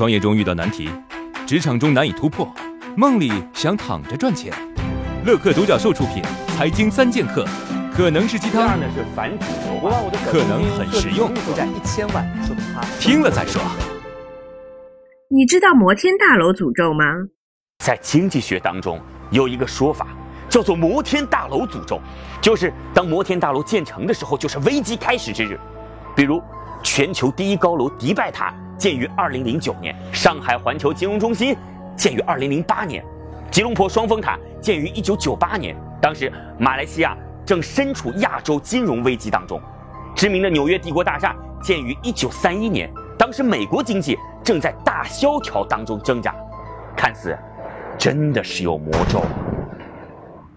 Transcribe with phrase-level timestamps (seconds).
[0.00, 0.88] 创业中遇到难题，
[1.46, 2.50] 职场中难以突破，
[2.96, 4.50] 梦里想躺着赚钱。
[5.26, 6.22] 乐客独角兽出品
[6.56, 7.44] 《财经三剑客》，
[7.94, 9.90] 可能是鸡汤，呢是反主流化，
[10.24, 13.60] 可能很实用，负债一千万，说明他听了再说。
[15.28, 17.04] 你知道摩天大楼诅咒吗？
[17.84, 18.98] 在经济学当中
[19.30, 20.06] 有一个说法，
[20.48, 22.00] 叫做摩天大楼诅咒，
[22.40, 25.60] 就是当摩天大楼建成的时候，就是危机开始之日。
[26.16, 26.42] 比如，
[26.82, 31.54] 全球第一高楼迪拜塔建于二零零九年，上海环球金融中心
[31.94, 33.04] 建于二零零八年，
[33.50, 35.76] 吉隆坡双峰塔建于一九九八年。
[36.00, 37.14] 当时马来西亚
[37.44, 39.60] 正身处亚洲金融危机当中，
[40.16, 46.34] 知名的纽约帝国大厦建于一九三一年，当时美国经济正在大萧条当中挣扎，
[46.96, 47.38] 看似
[47.98, 49.22] 真的是有魔咒。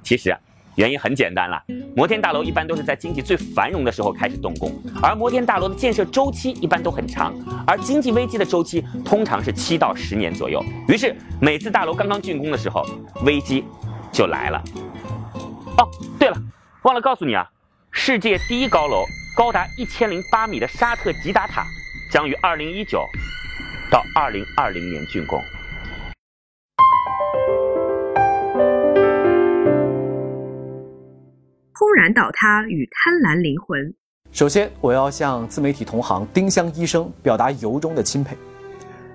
[0.00, 0.38] 其实啊，
[0.76, 1.62] 原因很简单了，
[1.94, 4.72] 摩天大楼一般都是在经济最繁荣的时候开始动工，
[5.02, 7.34] 而摩天大楼的建设周期一般都很长，
[7.66, 10.64] 而经济危机的周期通常是七到十年左右。
[10.88, 12.86] 于是每次大楼刚刚竣工的时候，
[13.24, 13.64] 危机
[14.10, 14.62] 就来了。
[15.76, 16.36] 哦，对了，
[16.82, 17.46] 忘了告诉你啊，
[17.90, 19.04] 世界第一高楼
[19.36, 21.66] 高达一千零八米的沙特吉达塔
[22.10, 23.06] 将于二零一九
[23.90, 25.38] 到二零二零年竣工。
[31.82, 33.92] 轰然倒塌与贪婪灵魂。
[34.30, 38.36] 首先，我要向自媒体同行丁香医生表达由衷的钦佩。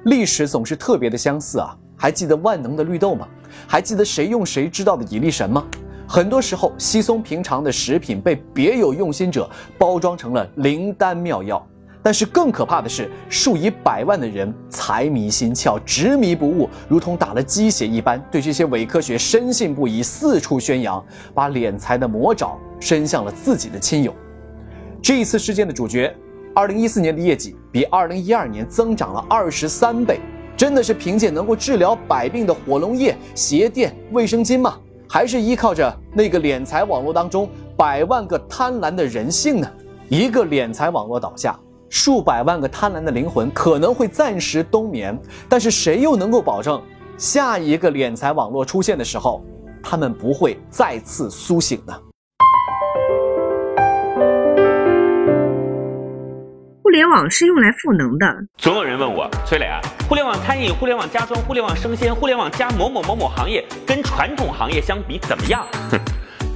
[0.04, 1.73] 历史总是特别的相似啊！
[1.95, 3.26] 还记得万能的绿豆吗？
[3.66, 5.66] 还记得谁用谁知道的蚁力神吗？
[6.10, 11.66] 很多时候，稀松平常的食品被别有用心者包装成了灵丹妙药。
[12.03, 24.14] 但是更可怕的是，数以百万的人财迷心窍、执迷不悟，如同打了鸡血一般，对这些伪科学深信不疑，四处宣扬，把敛财的魔爪伸向了自己的亲友。
[25.02, 26.16] 这一次事件的主角，
[26.56, 30.20] 二零一四年的业绩比二零一二年增长了二十三倍，
[30.56, 34.78] 真的是凭借能够治疗百病的火龙液、鞋垫、卫生巾吗？
[35.09, 39.71] 还是依靠着那个敛财网络当中百万个贪婪的人性呢？
[40.10, 41.58] 一个敛财网络倒下。
[41.89, 45.17] 数百万个贪婪的灵魂可能会暂时冬眠，
[45.48, 46.81] 但是谁又能够保证
[47.17, 49.43] 下一个敛财网络出现的时候，
[49.81, 51.93] 他们不会再次苏醒呢？
[56.83, 58.26] 互联网是用来赋能的。
[58.58, 65.65] 总有人问我，崔磊啊，互联网餐饮、互联网家装、互联网生鲜、互联网加某某某某行业，跟传统行业相比怎么样？
[65.92, 65.99] 哼，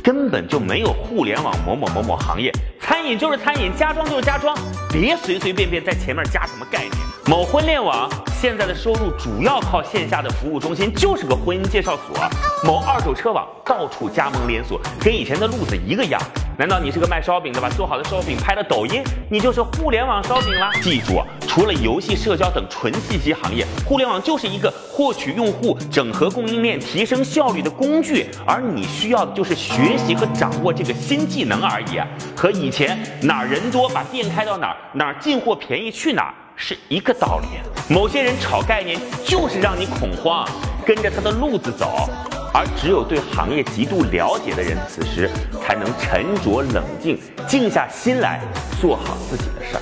[0.04, 2.52] 根本就没有互联网某某某某行业。
[2.92, 4.54] 餐饮就是餐饮，家装就是家装，
[4.92, 6.92] 别随随便便在前面加什么概念。
[7.26, 8.10] 某婚恋网
[8.42, 12.28] 现在的收入主要靠线下的服务中心，就是个婚姻介绍所。
[12.66, 16.20] 某二手车网到处加盟连锁，跟以前的路子一个样。
[16.58, 20.72] 难道你是个卖烧饼的，把做好的烧饼拍了抖音，你就是互联网烧饼啦？
[20.82, 32.02] 记住，除了游戏、社交等纯信息行业，互联网就是一个获取用户、整合供应链、提升效率的工具，而你需要的就是学习和掌握这个新技能而已，
[32.36, 37.48] 和以前哪儿人多把店开到哪儿，哪儿进货便宜去哪儿是一个道理。
[37.94, 40.48] 某些人炒概念就是让你恐慌，
[40.86, 42.10] 跟着他的路子走。
[42.54, 45.30] 而只有对行业极度了解的人，此时
[45.62, 47.18] 才能沉着冷静，
[47.48, 48.42] 静下心来
[48.80, 49.82] 做好自己的事儿。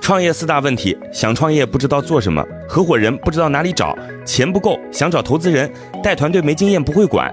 [0.00, 5.72] 创业四大问题：想创业不知道做什么，合伙人不知道哪里找，钱不够想找投资人，
[6.02, 7.32] 带团队没经验不会管。